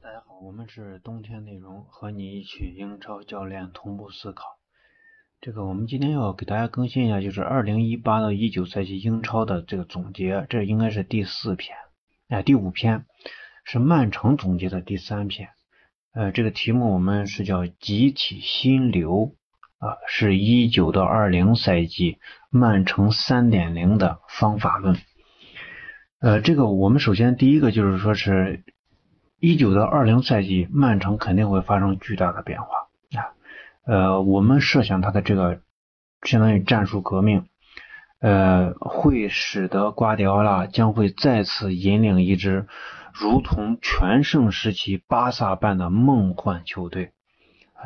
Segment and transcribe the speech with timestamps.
[0.00, 4.44] 大家好，我们是冬天内容，和你一起英超教练同步思考。
[5.40, 11.76] 这个我们今天要给大家更新一下，就是二零一八到一九赛季英超的这个总结，这应该是第四篇，
[12.28, 13.06] 哎，第五篇
[13.64, 15.48] 是曼城总结的第三篇。
[16.12, 19.34] 呃，这个题目我们是叫集体心流
[19.78, 22.18] 啊，是一九到二零赛季
[22.50, 24.96] 曼城三点零的方法论。
[26.20, 28.62] 呃，这个我们首先第一个就是说是。
[29.40, 32.66] 一九到二零赛季，曼城肯定会发生巨大的变化
[33.16, 33.30] 啊！
[33.86, 35.60] 呃，我们设想他的这个
[36.24, 37.46] 相当于战术革命，
[38.20, 42.66] 呃，会使得瓜迪奥拉将会再次引领一支
[43.12, 47.12] 如同全盛时期巴萨般的梦幻球队。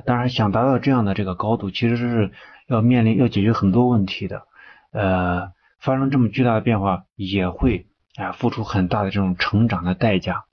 [0.06, 2.32] 当然，想达到这样的这个高度，其实是
[2.66, 4.44] 要面临要解决很多问题的。
[4.90, 10.44] 呃，发生这么巨大的变化，也会啊付出很大的这种成长的代价。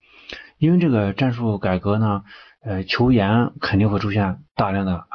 [0.59, 2.23] 因为这个战术改革呢，
[2.61, 5.05] 呃，球员肯定会出现大量的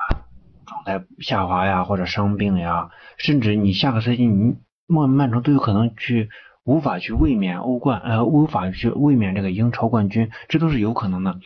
[0.66, 4.56] 状态下滑呀，或者伤病呀，甚至你下个赛季你
[4.86, 6.30] 曼曼城都有可能去
[6.64, 11.38] 无法去卫冕欧冠，呃，无法去卫冕这个英超冠军，这都是有可能的。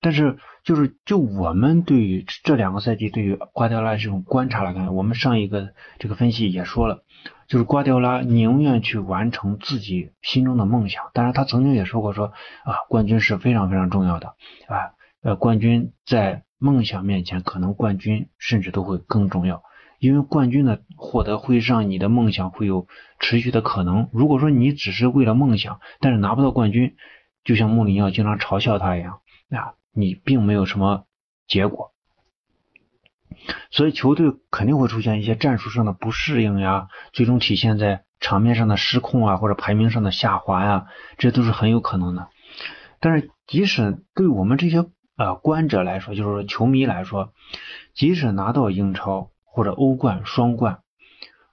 [0.00, 7.04] 但是就是就我们对于这两个赛季对于瓜迪奥拉这种观察来看，我们上一个这个分析也说了。
[7.46, 12.32] 就是瓜迪奥拉宁愿去完成自己心中的梦想，当然他曾经也说过说
[12.64, 14.28] 啊，冠军是非常非常重要的
[14.66, 19.62] 啊，呃，冠军在梦想面前，可能冠军甚至都会更重要，
[20.04, 22.86] 因为冠军的获得会让你的梦想会有
[23.20, 24.10] 持续的可能。
[24.12, 26.94] 如果说你只是为了梦想，但是拿不到冠军，
[27.42, 31.06] 就像穆里尼奥经常嘲笑他一样啊，你并没有什么
[31.46, 31.94] 结果。
[33.70, 42.28] 所以球队肯定会出现一些战术上的不适应呀，最终体现在场面上的失控啊，或者排名上的下滑呀，这都是很有可能的。
[43.00, 44.84] 但是，即使对我们这些
[45.16, 47.32] 呃观者来说，就是说球迷来说，
[47.94, 50.80] 即使拿到英超或者欧冠双冠，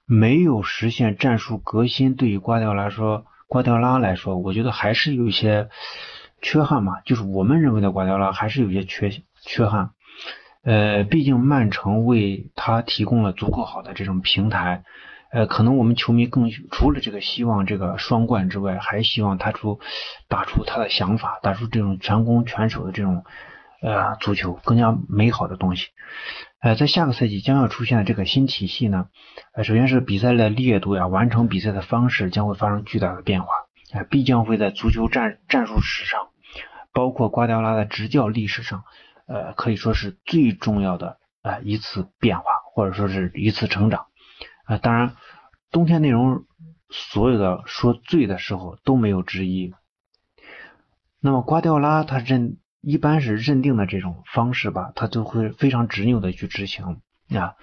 [0.08, 5.70] 没有实现战术革新，对于瓜迪奥拉说，瓜迪奥拉来说，我觉得还是有一些
[6.42, 7.02] 缺憾嘛。
[7.06, 9.12] 就是我们认为的瓜迪奥拉还是有些缺
[9.44, 9.92] 缺憾。
[10.64, 14.84] 呃，毕竟曼城为他提供了足够好的这种平台，
[15.32, 19.80] 呃，可能我们球迷更除了这个希望这个双冠之外，还希望他出
[20.28, 23.24] 打出他的想法，打出这种全攻全守的这种
[23.84, 25.90] 呃足球，更加美好的东西。
[26.62, 29.08] 呃，在下个赛季将要出现的这个新体系呢，
[29.54, 33.48] 呃，首先是比赛的烈度呀，完成比赛的方式将会发生巨大的变化，
[33.94, 36.30] 呃，必将会在足球战战术史上，
[36.94, 38.84] 包括瓜迪奥拉的执教历史上。
[39.28, 44.08] 呃，可以说是最重要的呃一次变化，或者说是一次成长。
[44.68, 45.16] 呃，当然，
[45.72, 46.44] 冬天内容
[46.90, 49.74] 所有的说最的时候都没有之一。
[51.22, 57.56] 那么瓜迪奥拉他认一般是认定的这种方式吧，他都会非常执拗的去执行啊。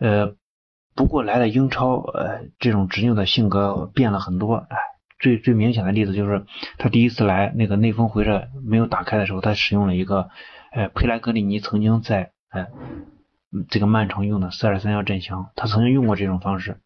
[0.00, 0.34] 呃，
[0.94, 4.56] 不过来了英超，呃，这种执拗的性格变了很多。
[4.56, 4.76] 哎，
[5.18, 6.44] 最最明显的例子就是
[6.78, 10.28] 他第一次来那个内风回撤没有打开的时候，他使用了一个。
[10.76, 12.66] 呃，佩莱格里尼曾经在呃
[13.68, 16.78] 这个曼城用的四二三幺阵型，他曾经用过这种方式。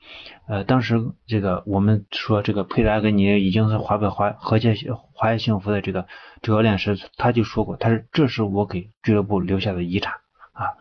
[0.46, 4.74] 呃，当时这个我们说这个佩莱格尼已经是华北华和谐
[5.12, 6.06] 华夏幸福的这个
[6.42, 10.14] 主教练时，他就说过，他说这是我给俱乐部留下的遗产
[10.52, 10.76] 啊。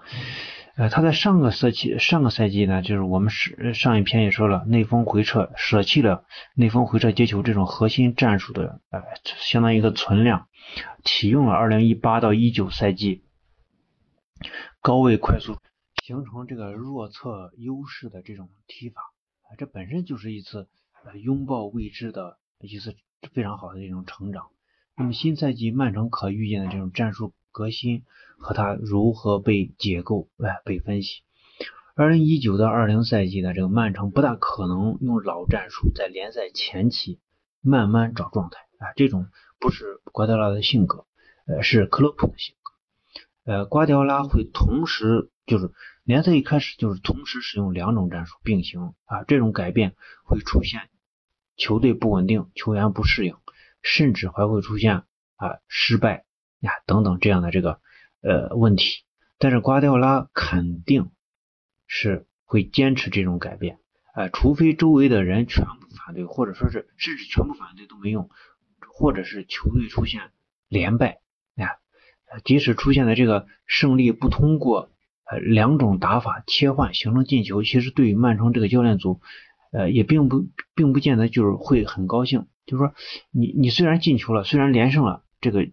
[0.75, 10.47] 呃，他在上个赛季上个赛季呢，就是我们是上一篇也说了，内锋回撤舍弃了内锋回撤接球这种核心战术的呃，相当于一个存量。
[11.03, 13.23] 启用了二零一八到一九赛季
[14.81, 15.57] 高位快速
[16.07, 19.01] 形成这个弱侧优势的这种踢法
[19.41, 20.69] 啊，这本身就是一次
[21.03, 22.95] 呃拥抱未知的一次
[23.33, 24.47] 非常好的一种成长。
[24.95, 28.05] 那么新赛季曼城可预见的这种战术革新
[28.37, 31.23] 和它如何被解构哎被分析。
[31.93, 37.19] 二零一九到二零赛季的这个曼城不大可能用老战术在联赛前期
[37.59, 39.27] 慢慢找状态啊这种。
[39.59, 41.05] 不是瓜迪奥拉的性格，
[41.47, 42.71] 呃，是克洛普的性格。
[43.51, 45.71] 呃，瓜迪奥拉会同时就是
[46.03, 50.89] 联赛一开始就是同时使用两种战术并行啊，这种改变会出现
[51.55, 53.35] 球队不稳定、球员不适应，
[53.81, 55.03] 甚至还会出现
[55.37, 56.25] 啊失败
[56.59, 57.79] 呀等等这样的这个
[58.21, 59.03] 呃问题。
[59.39, 61.09] 但是瓜迪奥拉肯定
[61.87, 63.79] 是会坚持这种改变，
[64.13, 68.29] 啊，除非周围的人全部反对，或者说是甚至全部反对都没用。
[68.99, 70.31] 或者是球队出现
[70.67, 71.19] 连败
[71.55, 71.69] 啊，
[72.43, 74.91] 即使出现了这个胜利不通过
[75.29, 79.21] 呃两种打法切换形成进球，其实对于曼城这个教练组
[79.71, 82.47] 呃也并不并不见得就是会很高兴。
[82.65, 82.93] 就是说
[83.31, 85.69] 你你虽然进球了，虽然连胜了，这个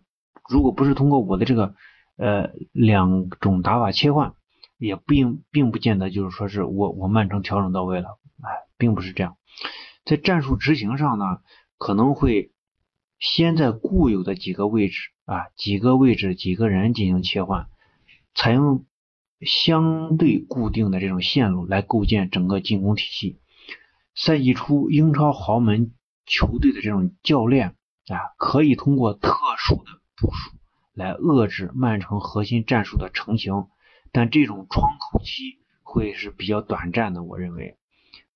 [0.48, 1.74] 如果不是通过我的这个
[2.16, 4.34] 呃两种打法切换，
[4.78, 9.36] 也并并不见得就是说是我我曼城调整到位了，哎，并不是这样。
[10.04, 11.24] 在战术执行上呢，
[11.78, 12.52] 可能会
[13.18, 17.66] 先在固有的几个位置啊几个位置几个人进行切换，
[18.34, 18.84] 采用
[19.40, 23.38] 相对固定的这种线路来构建整个进攻体系。
[24.14, 25.92] 赛季初英超豪门
[26.24, 27.74] 球队的这种教练
[28.06, 30.56] 啊，可以通过特殊的部署
[30.94, 33.66] 来遏制曼城核心战术的成型，
[34.12, 37.76] 但这种窗口期会是比较短暂的，我认为，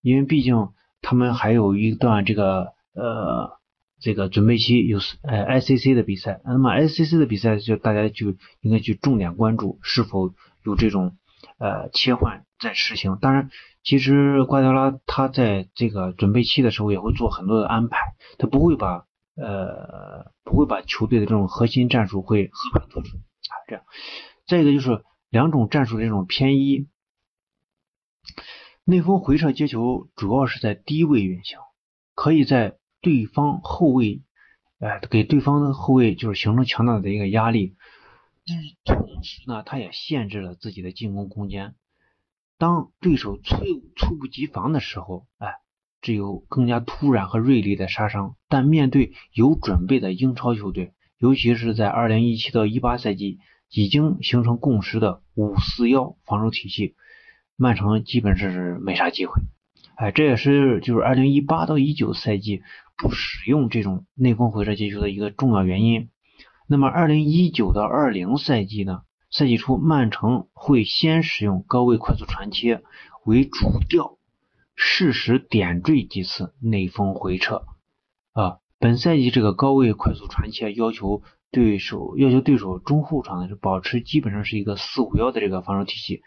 [0.02, 0.70] 因为毕竟
[1.00, 3.58] 他们还有一段这个呃
[4.00, 11.16] 这个准备期，有呃 I C C 的比赛，那么 I C C 的比赛就大家就应该去重点关注是否有这种
[11.58, 13.50] 呃切换在实行，当然。
[13.84, 17.96] 其实瓜迪奥拉他在这个准备期的时候也会做很多的安排，
[18.36, 23.84] 他不会把呃不会把球队的这种核心战术会和盘托出啊这样。
[24.46, 26.88] 再一个就是两种战术的这种偏移，
[28.84, 31.58] 内锋回撤接球主要是在低位运行，
[32.14, 34.22] 可以在对方后卫
[34.80, 37.76] 哎给对方的后卫就是形成强大的一个压力，
[38.48, 41.74] 但是同时呢，他也限制了自己的进攻空间。
[42.56, 43.58] 当对手猝
[43.94, 45.56] 猝不及防的时候，哎，
[46.00, 48.36] 只有更加突然和锐利的杀伤。
[48.48, 53.38] 但面对有准备的英超球队，尤其是在二零一七到一八赛季
[53.70, 56.96] 已经形成共识的五四幺防守体系，
[57.54, 59.34] 曼城基本是没啥机会。
[59.94, 62.62] 哎，这也是就是二零一八到一九赛季
[62.96, 66.08] 不使用这种内锋回撤接球的一个重要原因。
[66.70, 69.00] 那么二零一九到二零赛季呢？
[69.30, 72.82] 赛季初，曼城会先使用高位快速传切
[73.24, 74.18] 为主调，
[74.76, 77.64] 适时点缀几次内锋回撤。
[78.34, 86.20] 啊，本赛季这个高位快速传切要求对手要求对手中后场呢是保持基本上是一个四五幺的这个防守体系。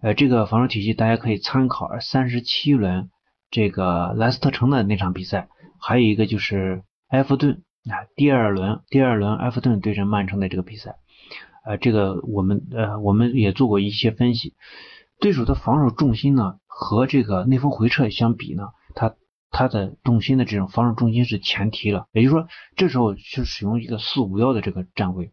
[0.00, 3.10] 呃，这个防守体系大家可以参考三十七轮
[3.50, 5.48] 这个莱斯特城的那场比赛，
[5.78, 10.96] 还有一个就是埃弗顿啊第二轮第二轮埃弗顿对阵曼城的这个比赛。
[11.64, 14.54] 呃，这个我们呃我们也做过一些分析，
[15.20, 19.14] 对手的防守重心呢和这个内锋回撤相比呢，他
[19.50, 25.32] 他的重心的这种防守重心是前提了，也就是说这时候去使用一个四五幺的这个站位，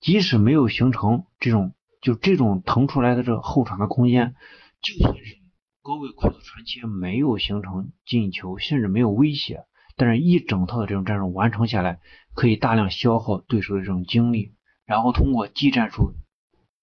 [0.00, 4.36] 即使没有形成这种就这种腾出来的这个后场的空间，
[4.80, 5.38] 就算是
[5.82, 9.64] 高位快速传切没有形成进球，甚至没有威胁，
[9.96, 12.00] 但是一整套的这种战术完成下来，
[12.34, 14.54] 可以大量消耗对手的这种精力。
[14.84, 16.12] 然后通过技战术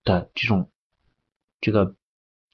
[0.04, 0.70] 的这种
[1.62, 1.96] 这个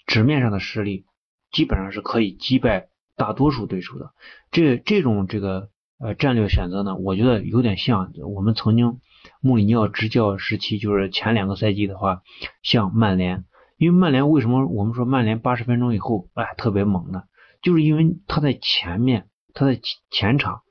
[0.05, 1.05] 纸面上的实力，
[1.51, 4.11] 基本上是可以击败大多数对手的。
[4.51, 8.99] 这这种这个呃战略选择呢，我觉得有点像我们曾经
[9.41, 12.21] 穆里尼奥执教时期，就是前两个赛季的话，
[12.61, 13.45] 像曼联。
[13.77, 17.23] 因为曼联为什么我们说曼联八十分钟以后哎特别猛呢？
[17.61, 19.29] 就是因为他在前面，
[19.59, 19.79] 他在
[20.09, 20.61] 前场。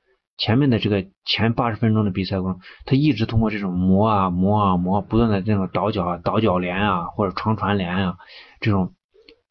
[0.41, 8.17] 前面的这个前八十分钟的比赛过程，他一直通过这种磨啊磨啊磨，不断的这种倒脚啊倒脚连啊或者长传连啊，
[8.61, 8.95] 这种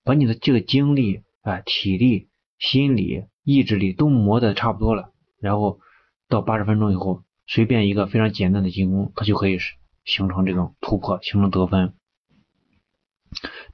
[0.03, 5.79] 把你的这个精力啊体力心理意志力都磨得差不多了，然后
[6.27, 9.59] 到八十分钟以后，随便一个非常简单的进攻，他就可以
[10.07, 11.93] 形成这种突破，形成得分。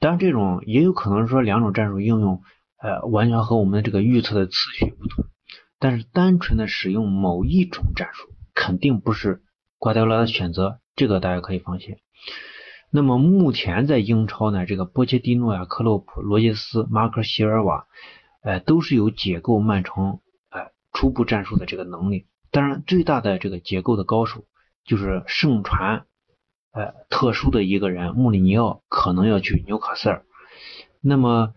[0.00, 2.42] 当然，这种也有可能说两种战术应用，
[2.82, 5.26] 呃，完全和我们的这个预测的次序不同。
[5.84, 9.42] 但是单纯的使用某一种战术，肯定不是
[9.76, 11.98] 瓜迪奥拉的选择，这个大家可以放心。
[12.90, 17.86] 那么目前在英超呢，这个波切蒂诺呀、克洛普、罗杰斯、马克席尔瓦，
[18.42, 22.28] 呃，都是有解构曼城哎初步战术的这个能力。
[22.50, 24.46] 当然，最大的这个解构的高手
[24.86, 26.06] 就是盛传，
[26.72, 30.24] 呃，特殊的一个人穆里尼奥可能要去纽卡斯尔。
[31.02, 31.52] 那么，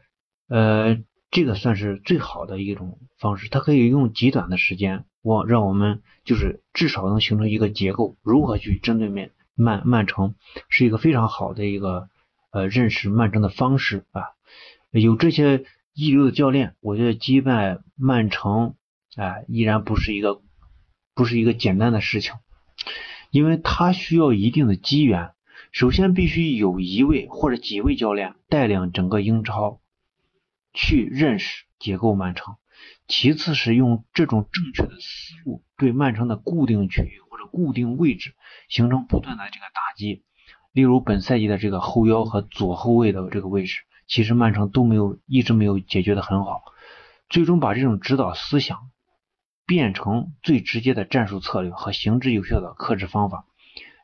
[0.50, 0.98] 呃。
[1.30, 10.36] 这个算是最好的一种方式，它可以用极短的时间，我让我们就是至少能形成一个结构，如何去针对面曼曼城，
[10.70, 12.08] 是一个非常好的一个
[12.52, 14.24] 呃认识曼城的方式啊。
[14.92, 18.76] 有这些一流的教练，我觉得击败曼城
[19.16, 20.42] 啊依然不是一个
[21.14, 22.36] 不是一个简单的事情，
[23.32, 25.32] 因为他需要一定的机缘，
[25.74, 29.82] 首先必须有一位或者几位教练带领整个英超。
[30.78, 32.56] 去认识结构曼城，
[33.08, 38.36] 其次是用这种正确的思路对曼城的固定区域或者固定位置
[38.70, 40.24] 形成不断的这个打击。
[40.74, 46.62] 例如本赛季的这个后腰和左后卫的这个位置，其实曼城都没有一直没有解决的很好。
[47.28, 48.92] 最终把这种指导思想
[49.66, 53.48] 变成最直接的战术策略和行之有效的克制方法，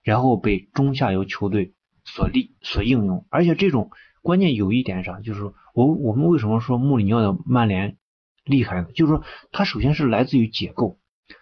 [0.02, 3.28] 然后被中下游球队所利所应用。
[3.30, 3.92] 而且这种
[4.24, 5.44] 关键有一点啥，就是
[5.76, 7.98] 我我们为什么说穆里尼奥的曼联
[8.46, 8.88] 厉害呢？
[8.96, 10.98] 就是说他首先是来自于解构，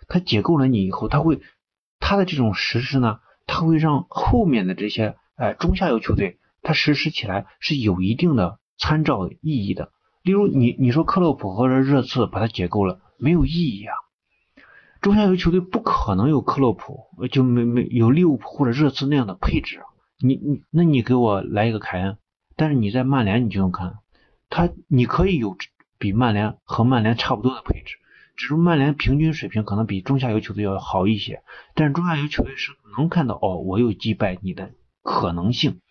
[0.09, 1.39] 他解构了你以后，他会
[1.99, 9.91] 他的这种实施呢，他会让后面的这些哎中下游球队他实施起来是有一定的参照意义的。
[10.23, 13.93] 例如你你说克洛普或者热刺把它解构了，没有意义啊。
[15.01, 19.81] 中下游球队不可能有克洛普，就没没有利物浦或者热刺那样的配置。
[20.19, 22.17] 你你那你给我来一个凯恩，
[22.61, 23.97] 但是你在曼联你就能看，
[24.47, 25.57] 他你可以有
[25.97, 27.95] 比曼联和曼联差不多的配置，
[28.35, 31.41] 只是曼联平均水平可能比中下游球队要好一些，
[31.73, 35.81] 但是中下游球队是能看到哦，我有击败你的可能性。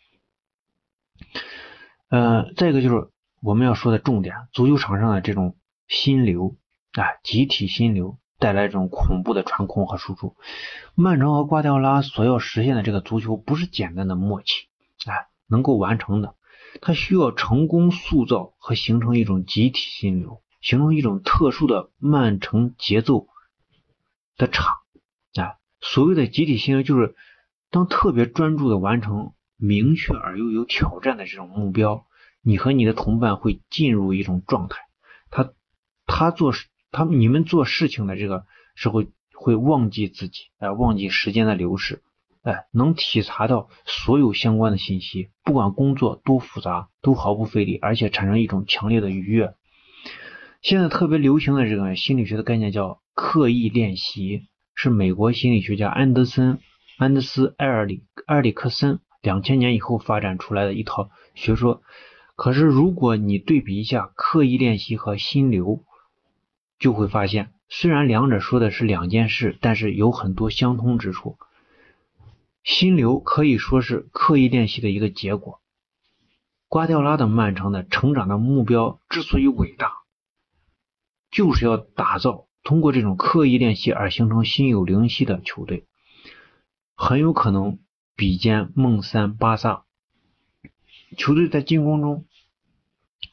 [2.09, 3.11] 呃，再一个就是
[3.43, 5.57] 我们要说的重点，足球场上的这种
[5.89, 6.57] 心流
[6.93, 8.17] 啊，集体心流。
[8.39, 10.37] 带来这种恐怖的传控和输出。
[10.95, 14.69] 曼城和瓜迪奥拉所要实现的这个足球不是简单的默契，
[15.05, 16.37] 哎，能够完成的。
[16.81, 23.27] 他需要成功塑造和形成一种集体心流，形成一种特殊的曼城节奏
[24.37, 24.77] 的场。
[25.35, 27.15] 哎，所谓的集体心流，就是
[27.71, 32.07] 当特别专注的完成明确而又有挑战的这种目标，
[32.43, 34.79] 你和你的同伴会进入一种状态。
[35.31, 35.53] 他
[36.07, 36.53] 他做。
[36.93, 42.03] 他你们做事情的这个时候会忘记自己，哎，忘记时间的流逝，
[42.43, 49.55] 哎，能体察到所有相关的信息，不管工作多复杂，都毫不费力，而且产生一种强烈的愉悦。
[50.63, 56.61] 现在特别流行的这个心理学的概念叫刻意练习，是美国心理学家安德森、
[56.99, 61.83] 安德斯埃尔里埃里克森两千年以后发展出来的一套学说。
[62.37, 65.85] 可是如果你对比一下刻意练习和心流，
[66.79, 71.37] 就会发现，虽然两者说的是两件事，但是有很多相通之处。
[72.63, 75.61] 心流可以说是刻意练习的一个结果。
[76.69, 79.93] 瓜迪奥拉的曼城的成长的目标之所以伟大，
[81.31, 85.87] 就是要打造通过这种刻意练习而形成心有灵犀的球队，
[86.95, 87.79] 很有可能
[88.17, 89.85] 比肩梦三巴萨。
[91.17, 92.27] 球队在进攻中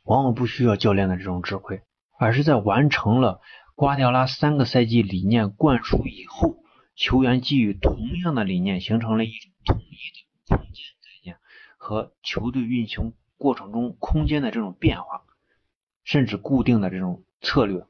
[0.04, 1.82] 往往不需要教练的这种指挥。
[2.20, 3.42] 而是在完成了
[3.76, 6.64] 瓜迪奥拉三个赛季理念灌输以后，
[6.98, 11.38] 球员基于同样的理念，形成了一种统一的空间概念
[11.78, 15.22] 和球队运行过程中空间的这种变化，
[16.04, 17.86] 甚至固定的这种策略，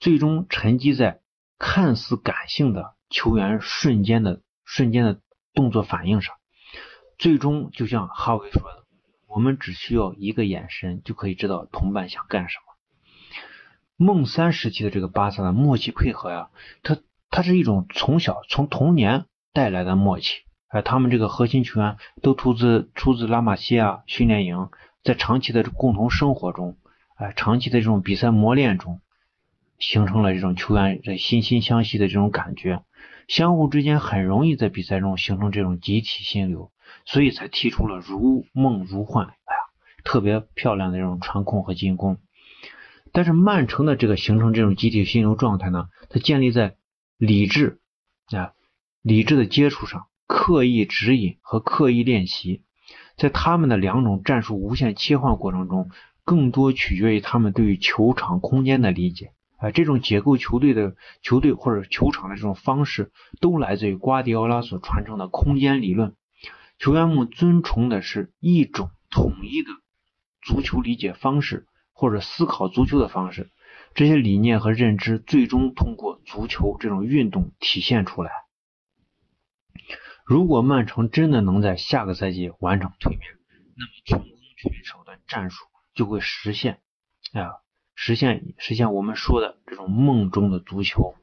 [0.00, 1.20] 最终沉积在
[1.58, 5.20] 看似感性的球员瞬间的瞬间的
[5.52, 6.34] 动作反应上。
[7.18, 8.86] 最终，就像哈维说的，
[9.26, 12.64] 我们只需要一个眼神就可以知道同伴想干什么。
[13.96, 16.50] 梦三时期的这个巴萨的默契配合呀，
[16.82, 16.96] 他
[17.30, 24.68] 它是一种从小从童年带来的默契，哎，他们这个核心球员都出自出自拉玛西亚训练营，
[25.02, 26.76] 在长期的共同生活中，
[27.16, 29.00] 哎，长期的这种比赛磨练中，
[29.78, 32.82] 形成了这种球员的惺惺相惜的这种感觉，
[33.28, 36.72] 相互之间很容易在比赛中形成这种集体心流，
[37.04, 39.60] 所以才踢出了如梦如幻，哎呀，
[40.02, 42.18] 特别漂亮的这种传控和进攻。
[43.12, 46.76] 但是曼城的这个形成这种集体心流状态呢，它建立在
[47.18, 47.80] 理智
[48.30, 48.52] 啊
[49.02, 52.62] 理智的接触上，刻意指引和刻意练习，
[53.16, 55.90] 在他们的两种战术无限切换过程中，
[56.24, 59.70] 更多取决于他们对于球场空间的理解啊。
[59.72, 63.10] 这种解构球队的球队或者球场的这种方式，
[63.40, 66.14] 都来自于瓜迪奥拉所传承的空间理论。
[66.78, 69.70] 球员们遵从的是一种统一的
[70.42, 71.66] 足球理解方式。
[72.00, 73.50] 或者思考足球的方式，
[73.94, 78.30] 这些理念和认知最终通过足球这种运动体现出来。
[80.24, 83.20] 如果曼城真的能在下个赛季完成蜕变，
[83.76, 85.64] 那么成功取手的战术
[85.94, 86.80] 就会实现，
[87.32, 87.60] 啊，
[87.94, 91.14] 实现实现我们说的这种梦中的足球。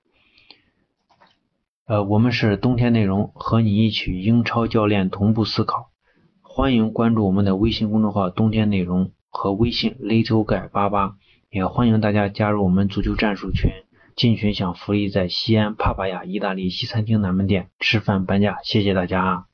[1.85, 5.91] 呃，我们是冬天内容，和你一起英超教练同步思考，
[6.41, 9.11] 欢迎关注我们的微信公众号“冬天内容”。
[9.37, 11.17] 和微信 little guy 八八，
[11.55, 13.71] 也欢迎大家加入我们足球战术群，
[14.17, 19.45] 进群享福利，在西安帕帕亚意大利西餐厅南门店吃饭半价，谢谢大家啊。